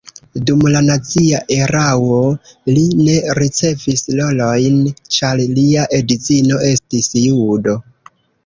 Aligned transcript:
Dum 0.49 0.61
la 0.75 0.79
nazia 0.85 1.41
erao 1.57 2.15
li 2.71 2.85
ne 3.03 3.19
ricevis 3.41 4.03
rolojn, 4.21 4.81
ĉar 5.19 5.45
lia 5.59 5.87
edzino 6.01 6.63
estis 6.75 7.13
judo. 7.29 7.79